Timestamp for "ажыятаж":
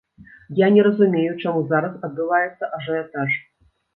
2.79-3.31